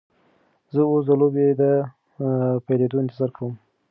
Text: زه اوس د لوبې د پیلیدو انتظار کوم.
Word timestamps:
زه 0.73 0.81
اوس 0.89 1.03
د 1.07 1.11
لوبې 1.19 1.47
د 1.61 1.63
پیلیدو 2.65 2.97
انتظار 3.03 3.29
کوم. 3.37 3.53